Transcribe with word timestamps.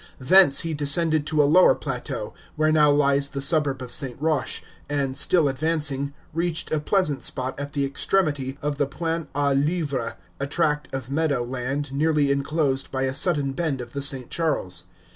Thence 0.17 0.61
he 0.61 0.73
descended 0.73 1.27
to 1.27 1.43
a 1.43 1.43
lower 1.43 1.75
plateau, 1.75 2.33
where 2.55 2.71
now 2.71 2.89
lies 2.89 3.29
the 3.29 3.39
suburb 3.39 3.83
of 3.83 3.93
St. 3.93 4.19
Roch, 4.19 4.49
and, 4.89 5.15
still 5.15 5.47
advancing, 5.47 6.15
reached 6.33 6.71
a 6.71 6.79
pleasant 6.79 7.21
spot 7.21 7.53
at 7.59 7.73
the 7.73 7.85
extremity 7.85 8.57
of 8.63 8.77
the 8.77 8.87
Pointe 8.87 9.29
aux 9.35 9.55
Lièvres, 9.55 10.15
a 10.39 10.47
tract 10.47 10.91
of 10.91 11.11
meadow 11.11 11.43
land 11.43 11.93
nearly 11.93 12.31
inclosed 12.31 12.91
by 12.91 13.03
a 13.03 13.13
sudden 13.13 13.51
bend 13.51 13.79
of 13.79 13.93
the 13.93 14.01
St. 14.01 14.31
Charles. 14.31 14.85